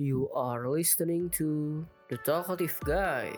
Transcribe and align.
You 0.00 0.32
are 0.32 0.64
listening 0.66 1.28
to 1.36 1.84
The 2.08 2.16
Talkative 2.24 2.80
Guy. 2.82 3.36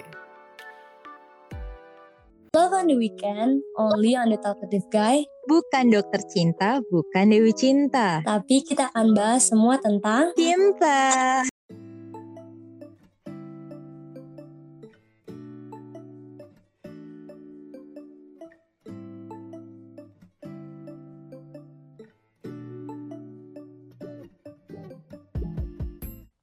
Love 2.54 2.70
on 2.70 2.86
the 2.86 2.94
weekend, 2.94 3.66
only 3.74 4.14
on 4.14 4.30
the 4.30 4.38
talkative 4.38 4.86
guy. 4.86 5.26
Bukan 5.50 5.90
dokter 5.90 6.22
cinta, 6.30 6.78
bukan 6.86 7.34
Dewi 7.34 7.50
cinta. 7.50 8.22
Tapi 8.22 8.62
kita 8.62 8.94
akan 8.94 9.10
bahas 9.10 9.50
semua 9.50 9.74
tentang 9.82 10.30
Cinta. 10.38 11.42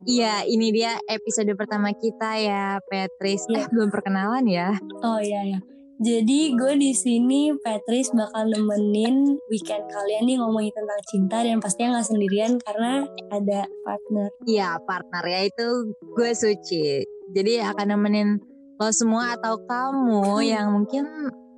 Iya, 0.02 0.50
ini 0.50 0.74
dia 0.74 0.98
episode 1.06 1.54
pertama 1.54 1.94
kita 1.94 2.34
ya, 2.42 2.82
Petris. 2.90 3.46
Iya. 3.46 3.66
Eh, 3.66 3.68
belum 3.70 3.90
perkenalan 3.94 4.46
ya. 4.50 4.74
Oh 5.06 5.22
iya 5.22 5.46
ya. 5.46 5.60
Jadi 6.02 6.58
gue 6.58 6.74
di 6.82 6.98
sini 6.98 7.54
Patrice 7.62 8.10
bakal 8.18 8.50
nemenin 8.50 9.38
weekend 9.54 9.86
kalian 9.86 10.26
nih 10.26 10.42
ngomongin 10.42 10.74
tentang 10.74 11.02
cinta 11.06 11.38
dan 11.46 11.62
pastinya 11.62 11.94
nggak 11.94 12.10
sendirian 12.10 12.58
karena 12.58 13.06
ada 13.30 13.70
partner. 13.86 14.34
Iya, 14.50 14.82
partner 14.82 15.24
ya 15.30 15.40
itu 15.46 15.94
gue 16.18 16.32
Suci. 16.34 17.06
Jadi 17.30 17.62
akan 17.62 17.88
nemenin 17.94 18.42
lo 18.82 18.90
semua 18.90 19.38
atau 19.38 19.62
kamu 19.62 20.42
yang 20.58 20.74
mungkin 20.74 21.06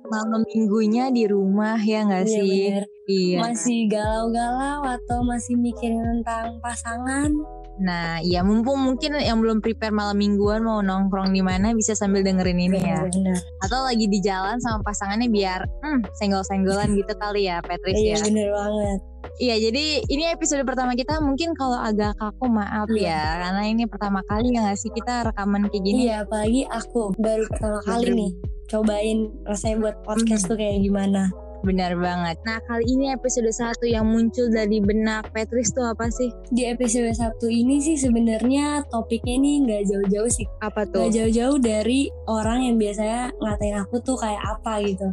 malam 0.04 0.44
minggunya 0.46 1.08
di 1.08 1.24
rumah 1.24 1.80
ya 1.80 2.04
nggak 2.04 2.24
Iya, 2.24 2.34
sih? 2.34 2.48
bener. 2.68 2.84
Iya. 3.04 3.38
Masih 3.40 3.78
galau-galau 3.88 4.80
atau 4.84 5.18
masih 5.22 5.56
mikirin 5.56 6.00
tentang 6.00 6.60
pasangan? 6.60 7.32
Nah, 7.74 8.22
ya 8.22 8.46
mumpung 8.46 8.78
mungkin 8.78 9.18
yang 9.18 9.42
belum 9.42 9.58
prepare 9.58 9.90
malam 9.90 10.14
mingguan 10.14 10.62
mau 10.62 10.78
nongkrong 10.78 11.34
di 11.34 11.42
mana 11.42 11.74
bisa 11.74 11.90
sambil 11.92 12.22
dengerin 12.22 12.60
ini 12.60 12.78
ya. 12.78 13.02
Bener. 13.02 13.34
Atau 13.60 13.82
lagi 13.82 14.06
di 14.06 14.22
jalan 14.22 14.62
sama 14.62 14.78
pasangannya 14.80 15.26
biar 15.26 15.66
hmm, 15.82 16.06
senggol-senggolan 16.14 16.94
gitu 16.94 17.12
kali 17.18 17.50
ya, 17.50 17.58
Petris 17.60 17.98
Iya 17.98 18.14
ya. 18.14 18.18
bener 18.22 18.48
banget. 18.54 18.98
Iya, 19.34 19.54
jadi 19.58 19.84
ini 20.06 20.24
episode 20.30 20.62
pertama 20.62 20.94
kita 20.94 21.18
mungkin 21.18 21.56
kalau 21.58 21.74
agak 21.74 22.14
kaku 22.14 22.46
maaf 22.46 22.86
Iya. 22.88 23.10
ya, 23.10 23.22
karena 23.42 23.62
ini 23.66 23.84
pertama 23.90 24.20
kali 24.22 24.54
ya 24.54 24.62
nggak 24.62 24.78
sih 24.78 24.94
kita 24.94 25.26
rekaman 25.26 25.66
kayak 25.66 25.82
gini. 25.82 26.00
Iya 26.06 26.22
apalagi 26.22 26.62
aku 26.70 27.10
baru 27.18 27.42
pertama 27.50 27.78
kali 27.82 28.06
nih 28.12 28.32
cobain 28.66 29.30
rasanya 29.44 29.76
buat 29.80 29.96
podcast 30.02 30.48
tuh 30.48 30.56
kayak 30.56 30.82
gimana. 30.82 31.28
Benar 31.64 31.96
banget. 31.96 32.36
Nah, 32.44 32.60
kali 32.68 32.84
ini 32.84 33.08
episode 33.08 33.48
satu 33.48 33.88
yang 33.88 34.04
muncul 34.04 34.52
dari 34.52 34.84
benak 34.84 35.32
Petris 35.32 35.72
tuh 35.72 35.88
apa 35.88 36.12
sih? 36.12 36.28
Di 36.52 36.68
episode 36.68 37.08
satu 37.16 37.48
ini 37.48 37.80
sih 37.80 37.96
sebenarnya 37.96 38.84
topiknya 38.92 39.40
nih 39.40 39.54
nggak 39.64 39.82
jauh-jauh 39.88 40.28
sih 40.28 40.44
Apa 40.60 40.84
Gak 40.84 40.92
tuh? 40.92 41.08
jauh-jauh 41.08 41.56
dari 41.56 42.12
orang 42.28 42.68
yang 42.68 42.76
biasanya 42.76 43.32
ngatain 43.40 43.80
aku 43.80 43.96
tuh 44.04 44.12
kayak 44.20 44.44
apa 44.44 44.84
gitu 44.84 45.08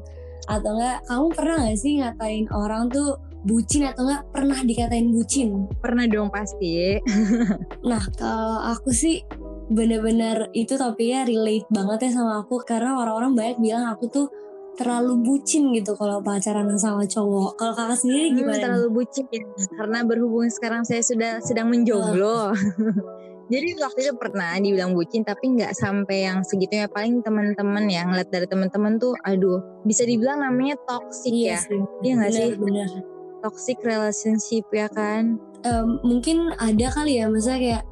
Atau 0.51 0.75
enggak, 0.75 0.99
kamu 1.07 1.27
pernah 1.31 1.55
gak 1.63 1.79
sih 1.79 1.93
ngatain 2.03 2.45
orang 2.51 2.83
tuh 2.91 3.15
bucin 3.47 3.87
atau 3.87 4.03
enggak 4.05 4.23
pernah 4.35 4.59
dikatain 4.59 5.07
bucin 5.15 5.49
Pernah 5.79 6.05
dong 6.11 6.27
pasti. 6.35 6.99
Nah 7.87 8.03
kalau 8.19 8.59
aku 8.75 8.91
sih 8.91 9.23
bener-bener 9.71 10.51
itu 10.51 10.75
topiknya 10.75 11.23
relate 11.23 11.67
banget 11.71 12.11
ya 12.11 12.19
sama 12.19 12.43
aku 12.43 12.59
Karena 12.61 12.99
orang-orang 12.99 13.31
banyak 13.33 13.57
bilang 13.63 13.87
aku 13.87 14.11
tuh 14.11 14.27
terlalu 14.75 15.19
bucin 15.19 15.71
gitu 15.71 15.95
kalau 15.95 16.19
pacaran 16.19 16.67
sama 16.75 17.03
cowok 17.03 17.55
Kalau 17.55 17.73
kakak 17.75 17.97
sendiri 17.99 18.31
Hmm, 18.31 18.37
gimana? 18.39 18.59
terlalu 18.59 18.87
bucin 18.91 19.25
karena 19.75 19.99
berhubung 20.03 20.47
sekarang 20.47 20.83
saya 20.83 20.99
sudah 20.99 21.39
sedang 21.39 21.71
menjomblo. 21.71 22.51
Jadi 23.51 23.75
waktu 23.83 23.99
itu 24.07 24.13
pernah 24.15 24.55
dibilang 24.55 24.95
bucin 24.95 25.27
tapi 25.27 25.51
nggak 25.51 25.75
sampai 25.75 26.23
yang 26.23 26.39
segitunya 26.39 26.87
paling 26.87 27.19
teman-teman 27.19 27.83
ya 27.91 28.07
ngeliat 28.07 28.31
dari 28.31 28.47
teman-teman 28.47 28.95
tuh 28.95 29.11
aduh 29.27 29.59
bisa 29.83 30.07
dibilang 30.07 30.39
namanya 30.39 30.79
toxic 30.87 31.35
ya. 31.35 31.59
sih 31.59 31.83
Iya 31.99 32.13
nggak 32.15 32.31
sih? 32.31 32.49
Bener. 32.55 32.87
Toxic 33.43 33.75
relationship 33.83 34.63
ya 34.71 34.87
kan. 34.87 35.35
Em, 35.61 35.99
mungkin 35.99 36.55
ada 36.55 36.87
kali 36.95 37.19
ya 37.19 37.27
misalnya 37.27 37.59
kayak 37.59 37.83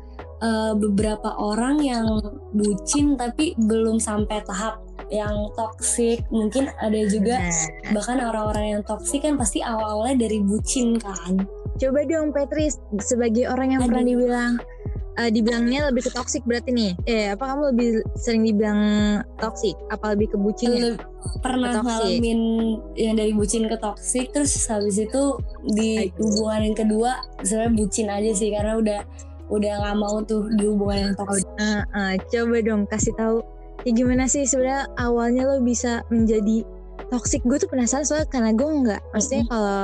eh, 0.42 0.74
beberapa 0.76 1.36
orang 1.38 1.84
yang 1.84 2.08
bucin 2.56 3.16
tapi 3.20 3.54
belum 3.60 4.00
sampai 4.02 4.42
tahap 4.44 4.82
yang 5.10 5.50
toksik 5.58 6.22
mungkin 6.30 6.70
ada 6.78 7.02
juga 7.10 7.42
Nah, 7.42 7.98
bahkan 7.98 8.22
orang-orang 8.22 8.78
yang 8.78 8.82
toksik 8.86 9.26
kan 9.26 9.40
pasti 9.40 9.64
awal-awalnya 9.66 10.30
dari 10.30 10.38
bucin 10.44 11.02
kan 11.02 11.46
coba 11.80 12.00
dong 12.06 12.36
Petris 12.36 12.78
sebagai 13.02 13.48
orang 13.50 13.74
yang 13.74 13.82
pernah 13.88 14.04
Aduh. 14.04 14.12
dibilang 14.14 14.54
eh, 15.20 15.30
dibilangnya 15.32 15.80
lebih 15.92 16.08
ke 16.08 16.12
toxic 16.16 16.42
berarti 16.48 16.72
nih. 16.72 16.92
Eh 17.04 17.28
apa 17.36 17.44
kamu 17.44 17.76
lebih 17.76 17.90
sering 18.16 18.48
dibilang 18.48 18.82
toxic? 19.36 19.76
Apa 19.92 20.16
lebih 20.16 20.32
ke 20.32 20.38
bucin 20.40 20.70
ya? 20.72 20.96
Pernah 21.44 21.84
ngalamin 21.84 22.40
yang 22.96 23.20
dari 23.20 23.36
bucin 23.36 23.68
ke 23.68 23.76
toksik 23.76 24.32
terus 24.32 24.56
habis 24.72 24.96
itu 24.96 25.36
di 25.76 26.08
hubungan 26.16 26.72
yang 26.72 26.78
kedua 26.78 27.12
sebenarnya 27.44 27.74
bucin 27.76 28.08
aja 28.08 28.32
sih 28.32 28.50
karena 28.56 28.74
udah 28.80 29.00
udah 29.50 29.72
nggak 29.82 29.98
mau 29.98 30.22
tuh 30.24 30.46
di 30.56 30.64
hubungan 30.70 31.12
yang 31.12 31.14
toksik 31.18 31.46
Eh, 31.58 31.82
eh, 31.84 32.14
coba 32.30 32.58
dong 32.62 32.86
kasih 32.86 33.14
tahu. 33.18 33.38
Ya 33.88 33.92
gimana 33.96 34.28
sih 34.28 34.44
sebenarnya 34.44 34.92
awalnya 35.00 35.48
lo 35.48 35.58
bisa 35.64 36.04
menjadi 36.12 36.68
toxic? 37.10 37.42
Gue 37.48 37.58
tuh 37.58 37.72
penasaran 37.72 38.06
soalnya 38.06 38.28
karena 38.30 38.52
gue 38.54 38.68
nggak 38.68 39.02
maksudnya 39.16 39.44
kalau 39.48 39.82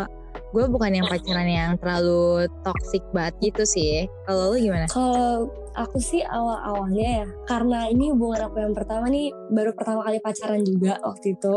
gue 0.51 0.65
bukan 0.71 0.91
yang 0.95 1.07
pacaran 1.07 1.47
yang 1.47 1.71
terlalu 1.79 2.47
toxic 2.63 3.03
banget 3.11 3.51
gitu 3.51 3.63
sih. 3.67 4.07
Kalau 4.27 4.51
lo 4.51 4.55
gimana? 4.59 4.85
Kalau 4.91 5.51
aku 5.75 5.97
sih 5.99 6.23
awal-awalnya 6.23 7.23
ya, 7.23 7.27
karena 7.47 7.87
ini 7.91 8.11
hubungan 8.11 8.47
aku 8.47 8.63
yang 8.63 8.75
pertama 8.75 9.11
nih 9.11 9.31
baru 9.51 9.71
pertama 9.75 10.03
kali 10.03 10.19
pacaran 10.23 10.63
juga 10.63 10.99
waktu 11.03 11.35
itu. 11.35 11.55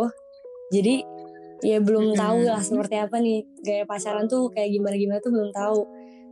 Jadi 0.74 0.96
ya 1.58 1.78
belum 1.82 2.14
Mm-mm. 2.14 2.18
tahu 2.18 2.38
lah 2.46 2.62
seperti 2.62 2.94
apa 2.98 3.18
nih. 3.18 3.42
Gaya 3.62 3.84
pacaran 3.86 4.30
tuh 4.30 4.50
kayak 4.54 4.70
gimana-gimana 4.78 5.18
tuh 5.22 5.32
belum 5.34 5.50
tahu. 5.50 5.80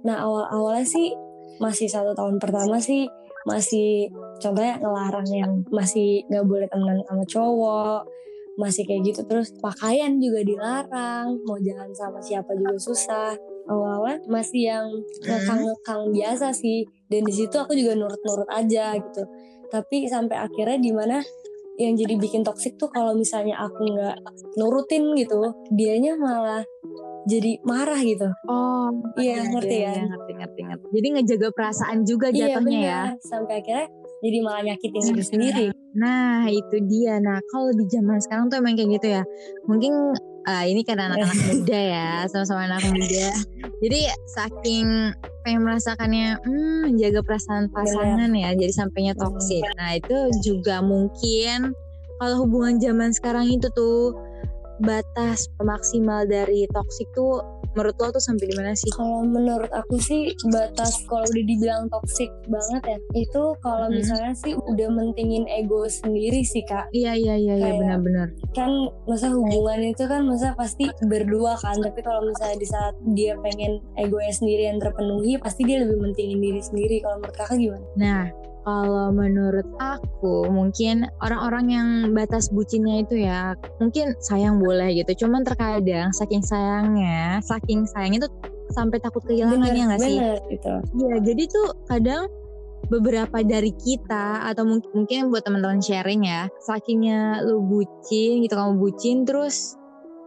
Nah 0.07 0.23
awal-awalnya 0.23 0.87
sih 0.87 1.15
masih 1.63 1.89
satu 1.89 2.13
tahun 2.13 2.37
pertama 2.43 2.77
sih 2.79 3.09
masih 3.47 4.11
contohnya 4.43 4.77
ngelarang 4.83 5.29
yang 5.31 5.53
masih 5.71 6.27
nggak 6.27 6.45
boleh 6.45 6.67
temenan 6.67 6.99
sama 7.07 7.25
cowok 7.25 8.01
masih 8.57 8.89
kayak 8.89 9.13
gitu. 9.13 9.21
Terus 9.29 9.53
pakaian 9.61 10.17
juga 10.17 10.41
dilarang 10.43 11.29
mau 11.45 11.61
jalan 11.61 11.93
sama 11.93 12.19
siapa 12.19 12.57
juga 12.57 12.77
susah. 12.81 13.37
Awal-awal 13.69 14.25
masih 14.27 14.73
yang 14.73 14.89
ngekang-ngekang 15.23 16.03
biasa 16.11 16.51
sih. 16.57 16.89
Dan 17.07 17.23
di 17.29 17.33
situ 17.37 17.55
aku 17.55 17.77
juga 17.77 17.95
nurut-nurut 17.95 18.49
aja 18.51 18.97
gitu. 18.97 19.23
Tapi 19.69 20.09
sampai 20.09 20.41
akhirnya 20.41 20.81
di 20.81 20.91
mana 20.91 21.21
yang 21.77 21.93
jadi 21.93 22.17
bikin 22.17 22.41
toksik 22.41 22.81
tuh 22.81 22.89
kalau 22.89 23.13
misalnya 23.13 23.61
aku 23.61 23.85
nggak 23.85 24.17
nurutin 24.57 25.13
gitu 25.13 25.53
dianya 25.69 26.17
malah 26.17 26.65
jadi 27.27 27.53
marah 27.67 28.01
gitu 28.01 28.29
oh 28.47 28.89
Iya, 29.19 29.51
ngerti 29.51 29.77
ya. 29.83 29.93
ngerti 30.07 30.33
ngerti 30.39 30.61
ngerti 30.63 30.87
jadi 30.95 31.07
ngejaga 31.19 31.49
perasaan 31.53 31.99
juga 32.07 32.31
iya 32.31 32.55
jatuhnya 32.55 32.79
ya 32.81 33.03
sampai 33.21 33.61
akhirnya 33.61 33.87
jadi 34.23 34.39
malah 34.41 34.63
nyakitin 34.65 35.03
diri 35.13 35.25
sendiri 35.27 35.67
Nah 35.97 36.45
itu 36.53 36.77
dia. 36.87 37.17
Nah 37.19 37.41
kalau 37.49 37.73
di 37.73 37.89
zaman 37.89 38.21
sekarang 38.21 38.53
tuh 38.53 38.61
emang 38.61 38.77
kayak 38.77 39.01
gitu 39.01 39.09
ya. 39.17 39.23
Mungkin 39.65 39.93
ah, 40.45 40.69
ini 40.69 40.85
karena 40.85 41.11
anak-anak 41.11 41.41
muda 41.51 41.81
ya, 41.81 42.09
sama-sama 42.29 42.69
anak 42.69 42.85
muda. 42.93 43.29
Jadi 43.81 44.01
saking 44.37 44.87
pengen 45.43 45.61
merasakannya 45.65 46.37
hmm, 46.45 46.93
menjaga 46.93 47.21
perasaan 47.25 47.73
pasangan 47.73 48.31
ya, 48.37 48.53
jadi 48.53 48.73
sampainya 48.73 49.17
toksik. 49.17 49.65
Nah 49.81 49.97
itu 49.97 50.17
juga 50.45 50.85
mungkin 50.85 51.73
kalau 52.21 52.45
hubungan 52.45 52.77
zaman 52.81 53.13
sekarang 53.13 53.49
itu 53.49 53.69
tuh 53.73 54.17
batas 54.79 55.49
maksimal 55.59 56.25
dari 56.25 56.69
toksik 56.69 57.09
tuh 57.13 57.41
menurut 57.73 57.93
lo 57.95 58.09
tuh 58.09 58.23
sampai 58.23 58.49
di 58.49 58.57
mana 58.57 58.73
sih? 58.73 58.89
kalau 58.91 59.21
menurut 59.21 59.69
aku 59.69 59.97
sih 59.99 60.33
batas 60.49 60.97
kalau 61.05 61.25
udah 61.25 61.45
dibilang 61.45 61.85
toksik 61.87 62.33
banget 62.47 62.83
ya 62.87 62.99
itu 63.15 63.43
kalau 63.59 63.87
Hmm. 63.87 63.95
misalnya 63.95 64.33
sih 64.35 64.57
udah 64.57 64.89
mentingin 64.89 65.45
ego 65.47 65.85
sendiri 65.85 66.41
sih 66.43 66.65
kak 66.65 66.89
Iya 66.91 67.13
iya 67.13 67.37
iya 67.37 67.55
iya 67.55 67.73
benar-benar. 67.75 68.33
kan 68.51 68.73
masa 69.05 69.29
hubungan 69.29 69.85
itu 69.85 70.05
kan 70.05 70.25
masa 70.25 70.57
pasti 70.57 70.89
berdua 71.03 71.53
kan 71.55 71.77
tapi 71.79 72.01
kalau 72.01 72.25
misalnya 72.25 72.57
di 72.57 72.67
saat 72.67 72.95
dia 73.11 73.37
pengen 73.39 73.79
egonya 73.95 74.33
sendiri 74.33 74.63
yang 74.67 74.79
terpenuhi 74.79 75.37
pasti 75.37 75.63
dia 75.63 75.85
lebih 75.85 76.01
mentingin 76.01 76.41
diri 76.41 76.61
sendiri 76.61 76.97
kalau 76.99 77.21
menurut 77.21 77.37
kakak 77.37 77.57
gimana? 77.57 77.85
Nah, 77.95 78.25
kalau 78.67 79.15
menurut 79.15 79.63
aku 79.79 80.51
mungkin 80.51 81.07
orang-orang 81.23 81.67
yang 81.71 81.89
batas 82.11 82.51
bucinnya 82.51 83.07
itu 83.07 83.23
ya 83.23 83.55
mungkin 83.79 84.19
sayang 84.19 84.59
boleh 84.59 84.91
gitu. 84.99 85.23
Cuman 85.25 85.47
terkadang 85.47 86.11
saking 86.11 86.43
sayangnya, 86.43 87.39
saking 87.47 87.87
sayangnya 87.87 88.27
tuh 88.27 88.33
sampai 88.75 88.99
takut 88.99 89.23
kehilangan 89.23 89.71
ya 89.71 89.85
nggak 89.87 90.01
sih? 90.03 90.19
bener 90.19 90.39
gitu. 90.51 90.75
Iya, 90.99 91.15
jadi 91.23 91.43
tuh 91.47 91.69
kadang 91.87 92.27
beberapa 92.91 93.39
dari 93.47 93.71
kita 93.71 94.51
atau 94.51 94.67
mungkin 94.67 94.91
mungkin 94.91 95.19
buat 95.31 95.47
teman-teman 95.47 95.79
sharing 95.79 96.27
ya, 96.27 96.51
sakingnya 96.67 97.47
lu 97.47 97.63
bucin 97.63 98.43
gitu 98.43 98.59
kamu 98.59 98.83
bucin 98.83 99.23
terus 99.23 99.79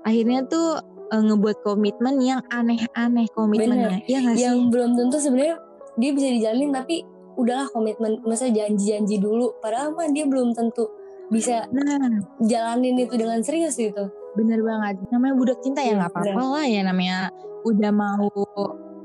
akhirnya 0.07 0.47
tuh 0.47 0.79
eh, 1.11 1.21
ngebuat 1.27 1.59
komitmen 1.67 2.23
yang 2.23 2.39
aneh-aneh 2.55 3.27
komitmennya. 3.35 3.99
Iya 4.07 4.31
gak 4.31 4.35
sih? 4.39 4.43
yang 4.47 4.71
belum 4.71 4.95
tentu 4.95 5.19
sebenarnya 5.19 5.59
dia 5.99 6.11
bisa 6.15 6.27
dijalanin 6.31 6.71
tapi 6.71 7.03
udahlah 7.39 7.71
komitmen 7.71 8.19
masa 8.27 8.51
janji-janji 8.51 9.23
dulu 9.23 9.55
padahal 9.63 9.95
mah 9.95 10.11
dia 10.11 10.27
belum 10.27 10.51
tentu 10.51 10.91
bisa 11.31 11.63
Nah, 11.71 12.25
jalanin 12.43 12.99
itu 12.99 13.15
dengan 13.15 13.39
serius 13.39 13.79
gitu 13.79 14.11
bener 14.37 14.61
banget. 14.61 14.95
Namanya 15.09 15.33
budak 15.35 15.59
cinta 15.65 15.81
ya 15.81 15.93
Iya, 15.93 15.95
nggak 15.99 16.11
apa-apa 16.13 16.43
lah 16.45 16.65
ya 16.65 16.81
namanya 16.85 17.17
udah 17.65 17.91
mau 17.91 18.29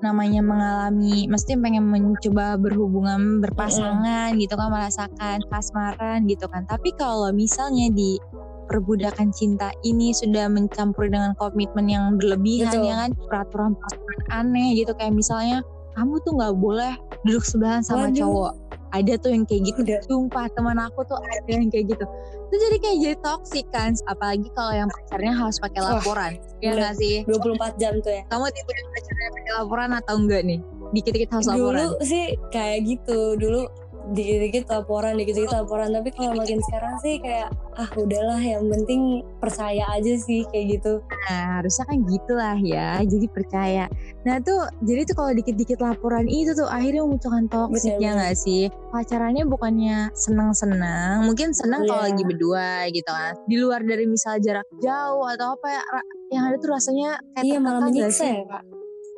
namanya 0.05 0.45
mengalami, 0.45 1.25
mesti 1.33 1.57
pengen 1.57 1.89
mencoba 1.89 2.61
berhubungan 2.61 3.41
berpasangan 3.41 4.37
gitu 4.37 4.53
kan, 4.53 4.69
merasakan 4.69 5.41
kasmaran 5.49 6.29
gitu 6.29 6.45
kan. 6.45 6.69
Tapi 6.69 6.93
kalau 6.93 7.33
misalnya 7.33 7.89
di 7.89 8.21
perbudakan 8.69 9.33
cinta 9.33 9.73
ini 9.81 10.13
sudah 10.13 10.53
mencampur 10.53 11.09
dengan 11.09 11.33
komitmen 11.41 11.89
yang 11.89 12.21
berlebihan 12.21 12.69
Betul. 12.69 12.85
ya 12.85 12.95
kan, 13.01 13.11
peraturan 13.17 13.73
peraturan 13.81 14.21
aneh 14.29 14.77
gitu 14.77 14.93
kayak 14.93 15.17
misalnya 15.17 15.65
kamu 15.95 16.15
tuh 16.23 16.33
nggak 16.37 16.55
boleh 16.59 16.93
duduk 17.25 17.45
sebelahan 17.47 17.83
sama 17.83 18.11
Waduh. 18.11 18.19
cowok. 18.19 18.53
Ada 18.95 19.19
tuh 19.19 19.31
yang 19.35 19.43
kayak 19.43 19.63
gitu. 19.75 19.79
udah 19.83 19.99
Sumpah 20.07 20.47
teman 20.55 20.79
aku 20.79 21.03
tuh 21.03 21.19
ada 21.19 21.51
yang 21.51 21.67
kayak 21.67 21.99
gitu. 21.99 22.05
Itu 22.47 22.55
jadi 22.55 22.77
kayak 22.79 22.97
jadi 23.03 23.17
toxic 23.27 23.67
kan. 23.75 23.91
Apalagi 24.07 24.47
kalau 24.55 24.71
yang 24.71 24.87
pacarnya 24.87 25.35
harus 25.35 25.59
pakai 25.59 25.81
Wah, 25.83 25.99
laporan. 25.99 26.33
ya 26.63 26.71
nggak 26.79 26.95
sih? 26.95 27.27
24 27.27 27.75
jam 27.83 27.99
tuh 27.99 28.13
ya 28.15 28.23
Kamu 28.31 28.47
tipe 28.55 28.71
yang 28.71 28.89
pacarnya 28.95 29.29
pakai 29.35 29.53
laporan 29.59 29.91
atau 29.99 30.15
enggak 30.15 30.43
nih? 30.47 30.61
Dikit-dikit 30.95 31.31
harus 31.35 31.47
laporan. 31.51 31.75
dulu 31.75 31.87
sih 32.07 32.27
kayak 32.55 32.79
gitu 32.87 33.19
dulu 33.35 33.67
dikit-dikit 34.13 34.69
laporan 34.69 35.17
dikit-dikit 35.17 35.55
laporan 35.55 35.89
tapi 35.89 36.13
kalau 36.13 36.37
makin 36.37 36.61
sekarang 36.61 36.95
sih 37.01 37.17
kayak 37.17 37.49
ah 37.75 37.89
udahlah 37.97 38.37
yang 38.39 38.69
penting 38.69 39.25
percaya 39.41 39.89
aja 39.91 40.13
sih 40.21 40.45
kayak 40.53 40.79
gitu 40.79 41.01
Nah, 41.25 41.65
harusnya 41.65 41.85
kan 41.89 41.99
gitulah 42.05 42.57
ya. 42.61 43.01
Jadi 43.01 43.27
percaya. 43.33 43.89
Nah 44.29 44.37
tuh, 44.45 44.69
jadi 44.85 45.09
tuh 45.09 45.17
kalau 45.17 45.33
dikit-dikit 45.33 45.81
laporan 45.81 46.29
itu 46.29 46.53
tuh 46.53 46.69
akhirnya 46.69 47.01
memunculkan 47.01 47.49
toxic 47.49 47.97
Bener, 47.97 48.05
ya 48.05 48.11
bener. 48.13 48.17
nggak 48.21 48.37
sih? 48.37 48.63
Pacarannya 48.93 49.45
bukannya 49.49 50.13
senang-senang, 50.13 51.25
mungkin 51.25 51.57
senang 51.57 51.89
kalau 51.89 52.05
Iya. 52.05 52.13
lagi 52.13 52.23
berdua 52.29 52.69
gitu 52.93 53.09
kan. 53.09 53.33
Di 53.49 53.57
luar 53.57 53.81
dari 53.89 54.05
misal 54.05 54.37
jarak 54.39 54.69
jauh 54.85 55.25
atau 55.25 55.57
apa 55.57 55.67
ya, 55.67 55.83
yang 56.29 56.45
ada 56.53 56.57
tuh 56.61 56.71
rasanya 56.77 57.17
kayak 57.33 57.45
iya 57.49 57.57
malah 57.57 57.81
menyiksa 57.81 58.25
ya 58.29 58.43
kak 58.45 58.63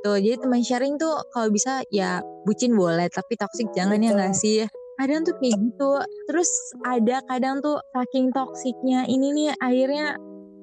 Tuh, 0.04 0.16
jadi 0.20 0.36
teman 0.38 0.60
sharing 0.60 1.00
tuh 1.00 1.24
kalau 1.32 1.48
bisa 1.48 1.80
ya 1.88 2.20
bucin 2.44 2.76
boleh, 2.76 3.08
tapi 3.08 3.34
toxic 3.34 3.66
jangan 3.72 3.98
ya 4.00 4.12
nggak 4.12 4.34
sih? 4.36 4.64
Kadang 4.96 5.24
tuh 5.28 5.34
kayak 5.40 5.56
gitu. 5.60 5.90
Terus 6.28 6.50
ada 6.84 7.20
kadang 7.28 7.60
tuh 7.60 7.80
saking 7.92 8.32
toksiknya 8.32 9.04
ini 9.08 9.32
nih 9.32 9.48
akhirnya 9.60 10.16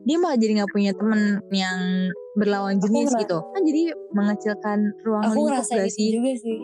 dia 0.04 0.18
malah 0.20 0.36
jadi 0.36 0.52
nggak 0.62 0.72
punya 0.74 0.92
temen 0.98 1.22
yang 1.54 1.80
berlawan 2.36 2.78
jenis 2.82 3.14
gitu. 3.14 3.38
Kan 3.40 3.62
jadi 3.66 3.94
mengecilkan 4.12 4.80
ruang 5.06 5.24
aku 5.24 5.34
lingkup 5.38 5.48
ngerasain 5.64 5.78
gak 5.80 5.88
itu 5.90 5.96
sih? 5.96 6.10
juga 6.18 6.32
sih 6.38 6.60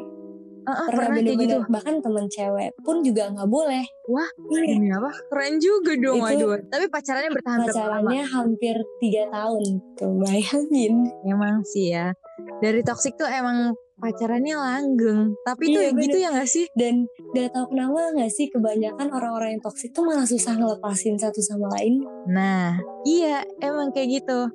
Heeh, 0.70 0.86
pernah 0.86 1.08
pernah 1.10 1.24
kayak 1.26 1.40
gitu. 1.42 1.58
bahkan 1.66 1.96
temen 1.98 2.26
cewek 2.30 2.70
pun 2.86 3.02
juga 3.02 3.24
nggak 3.34 3.50
boleh 3.50 3.82
Wah, 4.06 4.30
Iya. 4.50 4.78
Demi 4.78 4.90
apa? 4.94 5.10
Keren 5.30 5.56
juga 5.62 5.92
dong, 5.98 6.18
Itu 6.22 6.26
waduh. 6.26 6.58
Tapi 6.70 6.86
pacarannya 6.90 7.32
bertahan 7.34 7.58
berapa 7.66 7.74
lama? 7.74 7.90
pacarannya 8.10 8.26
hampir 8.26 8.76
tiga 9.02 9.24
tahun 9.34 9.64
tuh 9.98 10.12
bayangin 10.22 10.94
Emang 11.26 11.62
sih 11.66 11.94
ya. 11.94 12.14
Dari 12.60 12.82
toxic 12.84 13.16
tuh 13.16 13.28
emang 13.28 13.72
pacarannya 14.00 14.56
langgeng. 14.56 15.36
Tapi 15.44 15.64
tuh 15.72 15.82
Iya, 15.84 15.92
gitu 15.96 16.18
ya 16.20 16.30
gak 16.32 16.50
sih? 16.50 16.66
dan 16.76 17.04
gak 17.36 17.52
tahu 17.52 17.76
kenapa 17.76 18.16
nggak 18.16 18.32
sih 18.32 18.48
kebanyakan 18.48 19.08
orang-orang 19.12 19.60
yang 19.60 19.64
toksik 19.64 19.92
tuh 19.92 20.08
malah 20.08 20.24
susah 20.24 20.56
ngelepasin 20.56 21.20
satu 21.20 21.40
sama 21.44 21.68
lain 21.76 22.04
Nah, 22.28 22.80
iya 23.04 23.44
emang 23.60 23.92
kayak 23.92 24.24
gitu. 24.24 24.48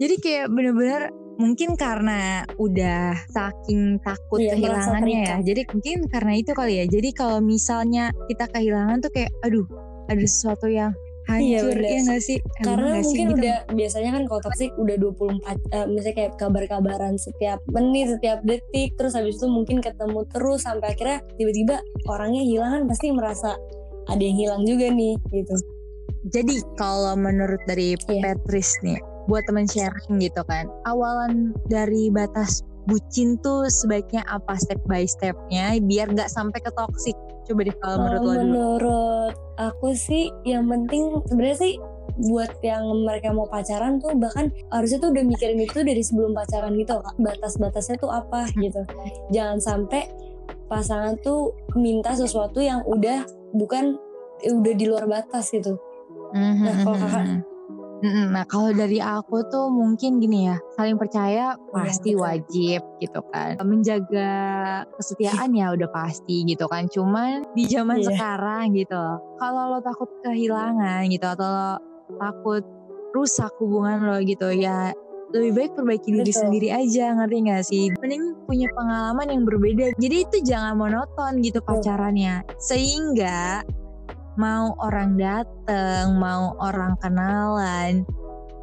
Jadi 0.00 0.14
kayak 0.18 0.46
bener-bener 0.50 1.12
mungkin 1.36 1.72
karena 1.78 2.44
udah 2.60 3.16
saking 3.30 3.96
takut 4.04 4.38
Iya, 4.42 4.54
kehilangannya 4.58 5.20
ya. 5.24 5.36
Jadi 5.40 5.62
mungkin 5.72 5.98
karena 6.10 6.32
itu 6.36 6.52
kali 6.52 6.74
ya. 6.82 6.86
Jadi 6.90 7.08
kalau 7.16 7.38
misalnya 7.40 8.12
kita 8.28 8.44
kehilangan 8.50 9.00
tuh 9.00 9.12
kayak 9.14 9.30
aduh 9.40 9.64
ada 10.10 10.24
sesuatu 10.26 10.66
yang 10.66 10.90
Iya, 10.90 11.09
hancur 11.30 11.76
bener. 11.76 11.90
ya 11.90 12.00
gak 12.06 12.22
sih? 12.22 12.38
Emang 12.38 12.64
karena 12.66 12.90
sih 12.90 13.02
mungkin 13.06 13.26
gitu? 13.26 13.36
udah 13.38 13.56
biasanya 13.70 14.10
kan 14.10 14.22
kalau 14.26 14.40
toksik 14.42 14.70
udah 14.74 14.96
24 14.98 15.14
eh, 15.70 15.86
misalnya 15.86 16.16
kayak 16.16 16.32
kabar-kabaran 16.36 17.14
setiap 17.14 17.58
menit 17.70 18.06
setiap 18.10 18.38
detik 18.42 18.90
terus 18.94 19.14
habis 19.14 19.38
itu 19.38 19.46
mungkin 19.46 19.78
ketemu 19.78 20.26
terus 20.28 20.66
sampai 20.66 20.92
akhirnya 20.92 21.18
tiba-tiba 21.36 21.76
orangnya 22.06 22.42
hilang 22.42 22.70
kan 22.74 22.82
pasti 22.84 23.06
merasa 23.10 23.54
ada 24.06 24.18
yang 24.20 24.36
hilang 24.36 24.62
juga 24.64 24.90
nih 24.90 25.14
gitu 25.30 25.54
Jadi 26.28 26.60
kalau 26.76 27.16
menurut 27.16 27.60
dari 27.64 27.96
Iya. 27.96 28.36
Petris 28.36 28.76
nih, 28.84 29.00
buat 29.24 29.40
teman 29.48 29.64
sharing 29.64 30.20
gitu 30.20 30.44
kan, 30.44 30.68
awalan 30.84 31.56
dari 31.66 32.12
batas 32.12 32.60
bucin 32.84 33.40
tuh 33.40 33.64
sebaiknya 33.70 34.20
apa 34.28 34.52
step 34.56 34.76
by 34.84 35.08
stepnya 35.08 35.80
biar 35.80 36.12
nggak 36.12 36.28
sampai 36.28 36.60
ke 36.60 36.68
toxic. 36.76 37.16
Coba 37.48 37.64
deh 37.64 37.76
kalau 37.80 37.96
menurut 37.98 38.20
lo 38.20 38.26
dulu. 38.26 38.40
menurut 38.42 39.34
aku 39.60 39.92
sih 39.92 40.32
yang 40.48 40.64
penting 40.72 41.20
sebenarnya 41.28 41.58
sih 41.60 41.74
buat 42.20 42.52
yang 42.60 42.84
mereka 43.04 43.32
mau 43.32 43.48
pacaran 43.48 43.96
tuh 44.00 44.12
bahkan 44.16 44.52
harusnya 44.68 44.98
tuh 45.00 45.12
udah 45.12 45.24
mikirin 45.24 45.60
itu 45.60 45.80
dari 45.80 46.00
sebelum 46.04 46.36
pacaran 46.36 46.76
gitu 46.76 47.00
batas-batasnya 47.20 47.96
tuh 48.00 48.10
apa 48.12 48.48
gitu. 48.56 48.82
Jangan 49.32 49.60
sampai 49.60 50.08
pasangan 50.66 51.16
tuh 51.20 51.54
minta 51.76 52.12
sesuatu 52.16 52.60
yang 52.60 52.84
udah 52.84 53.24
bukan 53.56 53.96
udah 54.44 54.74
di 54.74 54.84
luar 54.88 55.04
batas 55.08 55.52
gitu. 55.52 55.76
Mhm, 56.30 56.62
Nah, 56.62 56.76
kalau 56.86 56.96
mhm, 56.96 57.02
kakak? 57.04 57.26
Nah 58.02 58.48
kalau 58.48 58.72
dari 58.72 58.96
aku 58.96 59.44
tuh 59.48 59.68
mungkin 59.68 60.18
gini 60.18 60.48
ya 60.48 60.56
saling 60.72 60.96
percaya 60.96 61.54
pasti 61.68 62.16
betul. 62.16 62.24
wajib 62.24 62.80
gitu 62.98 63.20
kan. 63.28 63.60
Menjaga 63.60 64.30
kesetiaan 64.96 65.52
ya 65.52 65.76
udah 65.76 65.88
pasti 65.92 66.48
gitu 66.48 66.64
kan. 66.64 66.88
Cuman 66.88 67.44
di 67.52 67.68
zaman 67.68 68.00
Iya. 68.00 68.08
sekarang 68.12 68.72
gitu 68.72 69.04
kalau 69.36 69.76
lo 69.76 69.78
takut 69.84 70.08
kehilangan 70.24 71.04
gitu 71.12 71.26
atau 71.28 71.48
lo 71.48 71.70
takut 72.16 72.64
rusak 73.12 73.52
hubungan 73.60 74.06
lo 74.06 74.16
gitu 74.22 74.48
ya 74.54 74.94
lebih 75.30 75.52
baik 75.54 75.72
perbaiki 75.78 76.10
diri 76.10 76.26
Betul. 76.26 76.42
sendiri 76.42 76.68
aja 76.74 77.14
ngerti 77.14 77.36
gak 77.46 77.62
sih? 77.62 77.86
Mending 78.02 78.34
punya 78.50 78.66
pengalaman 78.74 79.26
yang 79.30 79.42
berbeda. 79.46 79.94
Jadi 79.94 80.16
itu 80.26 80.36
jangan 80.42 80.74
monoton 80.74 81.38
gitu 81.38 81.62
pacarannya. 81.62 82.42
Sehingga 82.58 83.62
mau 84.40 84.72
orang 84.80 85.20
dateng 85.20 86.16
mau 86.16 86.56
orang 86.64 86.96
kenalan 87.04 88.08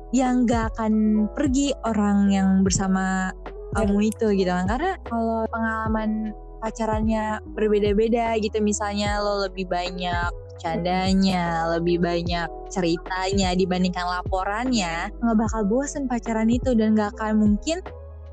yang 0.09 0.49
gak 0.49 0.73
akan 0.73 1.27
pergi 1.37 1.75
orang 1.85 2.33
yang 2.33 2.49
bersama 2.65 3.29
kamu 3.77 4.09
itu 4.09 4.33
gitu 4.33 4.49
kan. 4.49 4.65
Karena 4.65 4.97
kalau 5.05 5.45
pengalaman 5.53 6.33
pacarannya 6.57 7.37
berbeda-beda 7.53 8.33
gitu 8.41 8.57
misalnya 8.65 9.21
lo 9.21 9.45
lebih 9.45 9.69
banyak 9.69 10.33
candanya 10.57 11.69
lebih 11.77 12.01
banyak 12.01 12.49
ceritanya 12.73 13.53
dibandingkan 13.53 14.09
laporannya 14.09 15.13
nggak 15.21 15.37
bakal 15.37 15.61
bosen 15.69 16.09
pacaran 16.09 16.49
itu 16.49 16.73
dan 16.73 16.97
nggak 16.97 17.13
akan 17.13 17.45
mungkin 17.45 17.77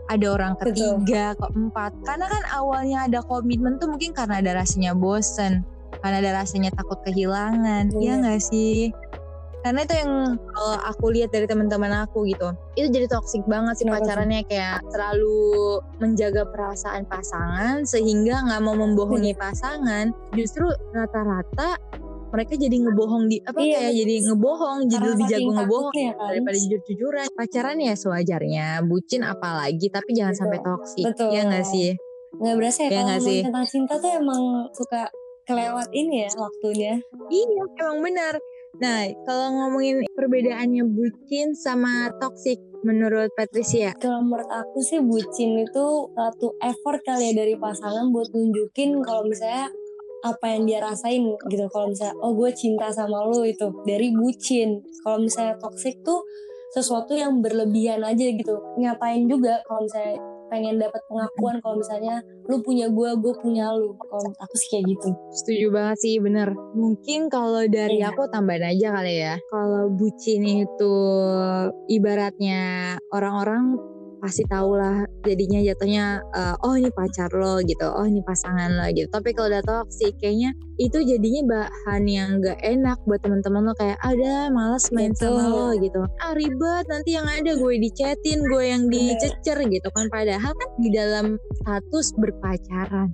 ada 0.09 0.27
orang 0.37 0.53
Betul. 0.61 1.01
ketiga 1.01 1.33
keempat. 1.41 1.97
Karena 2.05 2.27
kan 2.29 2.43
awalnya 2.53 3.09
ada 3.09 3.21
komitmen 3.25 3.81
tuh 3.81 3.89
mungkin 3.89 4.13
karena 4.13 4.41
ada 4.45 4.61
rasanya 4.61 4.93
bosen 4.93 5.65
karena 6.05 6.21
ada 6.21 6.31
rasanya 6.37 6.69
takut 6.71 7.01
kehilangan 7.01 7.89
ya 7.91 8.13
Bener. 8.13 8.17
nggak 8.21 8.41
sih 8.43 8.93
karena 9.59 9.81
itu 9.81 9.95
yang 9.97 10.13
kalau 10.45 10.77
aku 10.85 11.05
lihat 11.09 11.33
dari 11.33 11.49
teman-teman 11.49 12.05
aku 12.05 12.29
gitu 12.29 12.53
itu 12.77 12.85
jadi 12.87 13.09
toksik 13.09 13.49
banget 13.49 13.75
sih 13.75 13.83
Kenapa 13.83 13.97
sih? 13.97 14.05
pacarannya 14.05 14.41
kayak 14.45 14.85
terlalu 14.93 15.41
menjaga 15.97 16.45
perasaan 16.45 17.09
pasangan 17.09 17.81
sehingga 17.83 18.45
nggak 18.45 18.61
mau 18.61 18.77
membohongi 18.77 19.33
pasangan 19.33 20.13
justru 20.31 20.69
rata-rata 20.93 21.81
mereka 22.29 22.59
jadi 22.59 22.77
ngebohong 22.77 23.25
di 23.25 23.39
apa 23.41 23.57
Iya, 23.57 23.79
kayak 23.81 23.93
jadi 23.95 24.15
ngebohong 24.27 24.79
jadi 24.85 24.99
Karena 24.99 25.13
lebih 25.15 25.27
jago 25.31 25.51
ngebohong 25.55 25.87
takutnya 25.89 26.11
kan. 26.13 26.27
daripada 26.29 26.57
jujur-jujuran 26.59 27.27
pacaran 27.33 27.77
ya 27.79 27.95
sewajarnya 27.95 28.67
bucin 28.85 29.23
apalagi 29.25 29.87
tapi 29.89 30.11
jangan 30.13 30.35
Betul. 30.35 30.43
sampai 30.45 30.59
toksik 30.61 31.05
Betul. 31.09 31.29
ya 31.31 31.43
nggak 31.43 31.65
sih 31.65 31.89
nggak 32.35 32.55
berasa 32.59 32.79
ya 32.81 32.89
Iya 32.91 33.01
kalau 33.01 33.23
sih? 33.23 33.41
tentang 33.41 33.65
cinta 33.65 33.95
tuh 33.97 34.11
emang 34.13 34.43
suka 34.75 35.09
kelewat 35.45 35.89
ini 35.93 36.27
ya 36.27 36.31
waktunya. 36.37 36.95
Iya 37.31 37.63
emang 37.81 38.01
benar. 38.05 38.35
Nah 38.83 39.07
kalau 39.23 39.49
ngomongin 39.55 40.03
perbedaannya 40.19 40.85
bucin 40.91 41.55
sama 41.55 42.11
toksik 42.19 42.59
menurut 42.85 43.33
Patricia? 43.33 43.95
Kalau 43.97 44.21
menurut 44.21 44.51
aku 44.51 44.83
sih 44.85 45.01
bucin 45.01 45.57
itu 45.63 45.87
satu 46.13 46.59
effort 46.61 47.01
kali 47.07 47.33
ya 47.33 47.45
dari 47.45 47.55
pasangan 47.57 48.13
buat 48.13 48.29
nunjukin 48.35 49.01
kalau 49.01 49.25
misalnya 49.25 49.73
apa 50.25 50.57
yang 50.57 50.65
dia 50.65 50.81
rasain 50.81 51.23
gitu. 51.49 51.65
Kalau 51.69 51.93
misalnya 51.93 52.17
oh 52.21 52.33
gue 52.37 52.51
cinta 52.57 52.89
sama 52.93 53.25
lo 53.25 53.45
itu 53.45 53.71
dari 53.85 54.13
bucin. 54.13 54.81
Kalau 55.05 55.21
misalnya 55.21 55.57
toxic 55.61 56.01
tuh 56.05 56.25
sesuatu 56.73 57.15
yang 57.15 57.39
berlebihan 57.39 58.03
aja 58.03 58.27
gitu. 58.27 58.59
Nyatain 58.81 59.31
juga 59.31 59.63
kalau 59.69 59.87
misalnya 59.87 60.34
pengen 60.55 60.79
dapat 60.79 61.03
pengakuan 61.11 61.59
kalau 61.59 61.83
misalnya 61.83 62.23
lu 62.47 62.63
punya 62.63 62.87
gue 62.87 63.11
gue 63.19 63.35
punya 63.43 63.75
lu 63.75 63.99
kalau 63.99 64.31
aku 64.39 64.55
sih 64.55 64.69
kayak 64.71 64.95
gitu 64.95 65.11
Setuju 65.35 65.67
banget 65.75 65.97
sih, 65.99 66.15
bener. 66.23 66.55
Mungkin 66.79 67.27
kalau 67.27 67.67
dari 67.67 67.99
Iya. 67.99 68.15
aku 68.15 68.31
tambahin 68.31 68.71
aja 68.71 68.95
kali 68.95 69.15
ya. 69.19 69.35
Kalau 69.51 69.91
bucin 69.91 70.47
itu 70.47 70.95
ibaratnya 71.89 72.63
orang-orang 73.11 73.75
pasti 74.25 74.41
tahu 74.49 74.81
lah 74.81 75.05
jadinya 75.29 75.61
jatuhnya 75.61 76.25
eh, 76.33 76.57
oh 76.65 76.73
ini 76.81 76.89
pacar 76.89 77.29
lo 77.37 77.61
gitu 77.61 77.85
oh 77.85 78.09
ini 78.09 78.25
pasangan 78.25 78.73
lo 78.73 78.89
gitu. 78.89 79.05
Tapi 79.13 79.37
kalau 79.37 79.53
udah 79.53 79.61
toxic 79.61 80.17
kayaknya 80.17 80.57
itu 80.81 81.05
jadinya 81.05 81.43
bahan 81.45 82.03
yang 82.09 82.41
gak 82.41 82.57
enak 82.65 82.97
buat 83.05 83.21
teman-teman 83.21 83.69
lo 83.69 83.77
kayak 83.77 84.01
ada 84.01 84.49
malas 84.49 84.89
main 84.97 85.13
Betul. 85.13 85.37
sama 85.37 85.45
lo 85.53 85.69
gitu. 85.77 86.01
Ah 86.25 86.33
ribet 86.33 86.85
nanti 86.89 87.21
yang 87.21 87.29
ada 87.29 87.53
gue 87.53 87.75
dicetin 87.77 88.41
gue 88.49 88.65
yang 88.65 88.89
dicecer 88.89 89.61
gitu 89.61 89.89
kan. 89.93 90.09
Padahal 90.09 90.57
kan 90.57 90.71
di 90.81 90.89
dalam 90.89 91.37
status 91.61 92.17
berpacaran 92.17 93.13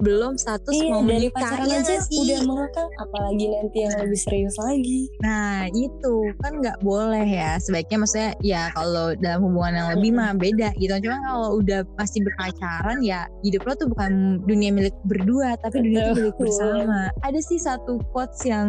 belum 0.00 0.40
status 0.40 0.72
iya 0.72 0.96
mau 0.96 1.04
dari 1.04 1.28
menikah 1.28 1.44
pacaran 1.44 1.68
ya 1.68 1.78
aja 1.84 1.96
sih? 2.08 2.18
udah 2.24 2.40
mengekang 2.48 2.90
apalagi 2.96 3.44
nanti 3.52 3.78
yang 3.84 3.94
lebih 4.00 4.20
serius 4.20 4.56
lagi. 4.56 5.00
Nah 5.20 5.68
itu 5.76 6.14
kan 6.40 6.52
nggak 6.64 6.78
boleh 6.80 7.28
ya. 7.28 7.60
Sebaiknya 7.60 7.98
maksudnya 8.00 8.30
ya 8.40 8.62
kalau 8.72 9.12
dalam 9.20 9.40
hubungan 9.44 9.76
yang 9.76 9.88
lebih 9.92 10.10
mah 10.16 10.32
beda 10.32 10.72
gitu. 10.80 10.94
Cuma 11.04 11.18
kalau 11.20 11.48
udah 11.60 11.80
masih 12.00 12.20
berpacaran 12.24 12.98
ya 13.04 13.28
hidup 13.44 13.62
lo 13.68 13.72
tuh 13.76 13.88
bukan 13.92 14.40
dunia 14.48 14.72
milik 14.72 14.96
berdua 15.04 15.60
Tapi 15.60 15.84
dunia 15.84 16.16
milik 16.16 16.34
bersama. 16.40 17.12
Ada 17.20 17.40
sih 17.44 17.60
satu 17.60 18.00
quotes 18.16 18.40
yang 18.48 18.68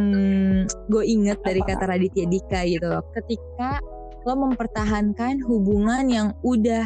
gue 0.91 1.03
inget 1.07 1.39
dari 1.47 1.63
kata 1.63 1.87
Raditya 1.87 2.27
Dika 2.27 2.67
gitu 2.67 2.91
Ketika 3.15 3.79
lo 4.27 4.35
mempertahankan 4.37 5.41
hubungan 5.47 6.05
yang 6.11 6.27
udah 6.45 6.85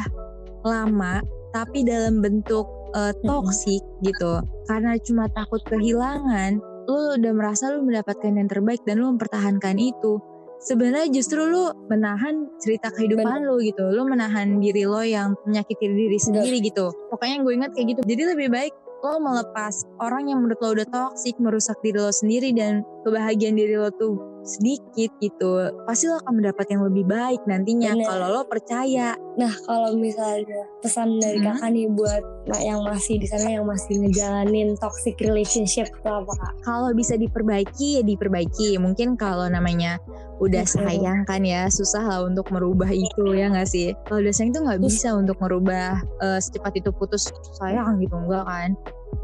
lama 0.64 1.20
Tapi 1.52 1.84
dalam 1.84 2.22
bentuk 2.22 2.75
eh, 2.96 3.12
toxic 3.22 3.82
gitu. 4.00 4.40
Karena 4.66 4.96
cuma 5.04 5.28
takut 5.30 5.60
kehilangan 5.68 6.58
lu 6.86 7.18
udah 7.18 7.32
merasa 7.34 7.74
lu 7.74 7.82
mendapatkan 7.82 8.30
yang 8.30 8.46
terbaik 8.46 8.80
dan 8.86 9.02
lu 9.02 9.10
mempertahankan 9.14 9.76
itu. 9.76 10.22
Sebenarnya 10.56 11.12
justru 11.12 11.44
lu 11.44 11.68
menahan 11.92 12.48
cerita 12.62 12.88
kehidupan 12.88 13.44
lu 13.44 13.60
gitu. 13.60 13.92
Lu 13.92 14.08
menahan 14.08 14.56
diri 14.62 14.88
lo 14.88 15.04
yang 15.04 15.36
menyakiti 15.44 15.84
diri 15.84 16.16
sendiri 16.16 16.62
gitu. 16.64 16.88
Pokoknya 17.12 17.44
gue 17.44 17.52
ingat 17.52 17.70
kayak 17.76 17.86
gitu. 17.92 18.00
Jadi 18.08 18.22
lebih 18.32 18.48
baik 18.48 18.72
lo 19.04 19.20
melepas 19.20 19.84
orang 20.00 20.32
yang 20.32 20.40
menurut 20.40 20.58
lo 20.64 20.68
udah 20.72 20.88
toksik 20.88 21.36
merusak 21.36 21.76
diri 21.84 22.00
lo 22.00 22.08
sendiri 22.08 22.56
dan 22.56 22.80
kebahagiaan 23.04 23.54
diri 23.58 23.76
lo 23.76 23.92
tuh 23.92 24.16
sedikit 24.46 25.10
gitu 25.18 25.74
pasti 25.90 26.06
lo 26.06 26.22
akan 26.22 26.38
mendapat 26.38 26.66
yang 26.70 26.86
lebih 26.86 27.04
baik 27.04 27.42
nantinya 27.50 27.98
kalau 28.06 28.26
lo 28.30 28.42
percaya. 28.46 29.18
Nah 29.34 29.52
kalau 29.66 29.98
misalnya 29.98 30.62
pesan 30.80 31.18
dari 31.18 31.42
Hmm. 31.42 31.58
kakak 31.58 31.70
nih 31.74 31.86
buat 31.90 32.22
nah, 32.46 32.60
yang 32.62 32.80
masih 32.86 33.18
di 33.18 33.26
sana 33.26 33.58
yang 33.58 33.66
masih 33.66 34.06
ngejalanin 34.06 34.78
toxic 34.78 35.18
relationship 35.18 35.90
itu 35.90 36.08
apa 36.08 36.30
kak? 36.30 36.52
Kalau 36.62 36.94
bisa 36.94 37.18
diperbaiki 37.18 38.00
ya 38.00 38.02
diperbaiki. 38.06 38.78
Mungkin 38.78 39.18
kalau 39.18 39.50
namanya 39.50 39.98
udah 40.38 40.62
sayang 40.62 41.26
kan 41.26 41.42
ya 41.42 41.66
susah 41.66 42.06
lah 42.06 42.20
untuk 42.22 42.46
merubah 42.54 42.88
itu 42.88 43.34
ya 43.34 43.50
nggak 43.50 43.66
sih? 43.68 43.92
Kalau 44.06 44.22
udah 44.22 44.32
sayang 44.32 44.54
tuh 44.54 44.62
nggak 44.62 44.80
bisa 44.80 45.10
untuk 45.12 45.36
merubah 45.42 45.98
eh, 46.22 46.38
secepat 46.38 46.78
itu 46.78 46.94
putus 46.94 47.28
sayang 47.58 47.98
gitu 47.98 48.14
enggak 48.14 48.46
kan? 48.46 48.70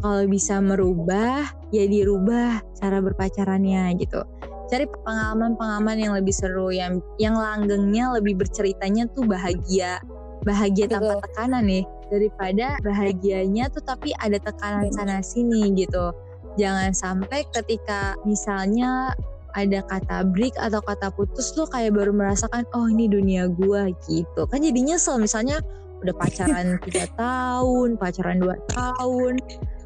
Kalau 0.03 0.27
bisa 0.27 0.59
merubah 0.59 1.47
ya 1.71 1.85
dirubah 1.87 2.59
cara 2.75 2.99
berpacarannya 2.99 3.95
gitu 4.03 4.27
cari 4.73 4.89
pengalaman-pengalaman 4.89 5.97
yang 6.01 6.13
lebih 6.17 6.33
seru 6.33 6.73
yang 6.73 7.05
yang 7.21 7.37
langgengnya 7.37 8.09
lebih 8.17 8.41
berceritanya 8.41 9.05
tuh 9.13 9.29
bahagia. 9.29 10.01
Bahagia 10.49 10.89
tanpa 10.89 11.21
Betul. 11.21 11.25
tekanan 11.29 11.65
nih. 11.69 11.85
Daripada 12.09 12.67
bahagianya 12.81 13.69
tuh 13.69 13.85
tapi 13.85 14.17
ada 14.17 14.41
tekanan 14.41 14.89
sana 14.97 15.21
sini 15.21 15.69
gitu. 15.77 16.17
Jangan 16.57 16.97
sampai 16.97 17.45
ketika 17.53 18.17
misalnya 18.25 19.13
ada 19.53 19.85
kata 19.85 20.25
break 20.33 20.57
atau 20.57 20.81
kata 20.81 21.13
putus 21.13 21.53
lo 21.61 21.69
kayak 21.69 21.93
baru 21.93 22.17
merasakan 22.17 22.65
oh 22.73 22.89
ini 22.89 23.13
dunia 23.13 23.53
gua 23.53 23.93
gitu. 24.09 24.49
Kan 24.49 24.65
jadi 24.65 24.81
nyesel 24.81 25.21
misalnya 25.21 25.61
udah 26.01 26.17
pacaran 26.17 26.77
tiga 26.89 27.05
tahun 27.21 28.01
pacaran 28.01 28.41
dua 28.41 28.57
tahun 28.73 29.37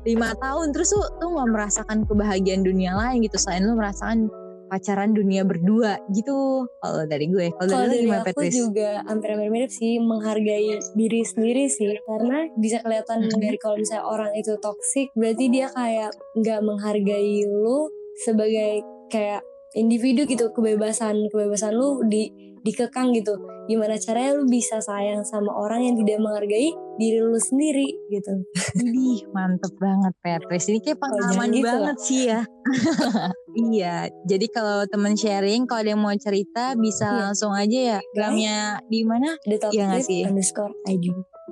lima 0.06 0.32
tahun 0.38 0.70
terus 0.70 0.94
tuh 0.94 1.02
tuh 1.18 1.34
nggak 1.34 1.50
merasakan 1.50 2.06
kebahagiaan 2.06 2.62
dunia 2.62 2.94
lain 2.94 3.26
gitu. 3.26 3.34
Selain 3.34 3.66
lo 3.66 3.74
merasakan 3.74 4.30
pacaran 4.66 5.14
dunia 5.14 5.46
berdua 5.46 6.02
gitu 6.10 6.66
kalau 6.82 7.02
dari 7.06 7.26
gue 7.30 7.54
kalau 7.54 7.86
dari 7.86 8.02
dari 8.02 8.10
aku 8.10 8.26
Petris 8.34 8.54
juga 8.54 9.02
hampir-hampir 9.06 9.50
mirip 9.50 9.70
sih 9.70 9.98
menghargai 10.02 10.78
diri 10.94 11.22
sendiri 11.22 11.70
sih 11.70 11.94
karena 12.02 12.50
bisa 12.58 12.82
kelihatan 12.82 13.26
Mhm. 13.26 13.38
dari 13.38 13.58
kalau 13.58 13.76
misalnya 13.78 14.04
orang 14.04 14.30
itu 14.34 14.52
toxic 14.58 15.08
berarti 15.14 15.44
dia 15.48 15.70
kayak 15.70 16.10
nggak 16.34 16.60
menghargai 16.62 17.46
lu 17.46 17.88
sebagai 18.18 18.82
kayak 19.08 19.40
individu 19.74 20.24
gitu 20.24 20.50
kebebasan 20.50 21.28
kebebasan 21.30 21.76
lu 21.76 22.02
di 22.08 22.32
dikekang 22.66 23.14
gitu 23.14 23.38
gimana 23.66 23.94
caranya 23.96 24.34
lu 24.34 24.44
bisa 24.46 24.78
sayang 24.78 25.22
sama 25.22 25.54
orang 25.54 25.82
yang 25.82 25.94
tidak 25.98 26.18
menghargai 26.18 26.70
diri 26.98 27.18
lu 27.18 27.38
sendiri 27.38 27.86
gitu 28.10 28.42
Ih, 28.76 29.22
mantep 29.30 29.72
banget 29.76 30.12
Petris. 30.20 30.68
Ini 30.68 30.78
kayak 30.80 30.98
pengalaman 30.98 31.32
jangan 31.32 31.48
gitu 31.52 31.66
banget 31.66 31.96
sih 32.00 32.20
ya. 32.28 32.40
iya, 33.72 33.94
jadi 34.24 34.46
kalau 34.48 34.84
temen 34.86 35.12
sharing, 35.12 35.64
kalau 35.64 35.80
ada 35.84 35.90
yang 35.92 36.02
mau 36.02 36.14
cerita 36.16 36.72
bisa 36.74 37.08
Iya. 37.08 37.20
langsung 37.28 37.52
aja 37.52 37.78
ya. 37.96 37.98
Gramnya 38.12 38.80
di 38.86 39.00
mana? 39.02 39.36
Iya 39.44 39.56
nggak 39.56 39.60
Talkative 39.72 40.08
sih? 40.08 40.22
underscore 40.24 40.74
ID 40.86 41.04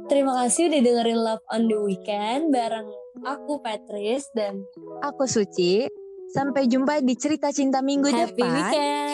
terima 0.04 0.36
kasih 0.36 0.68
udah 0.68 0.80
dengerin 0.84 1.16
Love 1.16 1.44
on 1.48 1.62
the 1.64 1.78
Weekend 1.80 2.52
bareng 2.52 2.88
aku 3.24 3.62
Patrice 3.62 4.26
dan 4.36 4.60
Aku 5.02 5.24
Suci. 5.24 5.86
Sampai 6.28 6.66
jumpa 6.66 6.98
di 6.98 7.14
cerita 7.14 7.54
cinta 7.54 7.78
minggu 7.78 8.10
Happy 8.10 8.34
depan. 8.34 8.50
Weekend 8.50 9.13